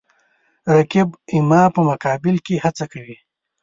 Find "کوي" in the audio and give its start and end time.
2.91-3.17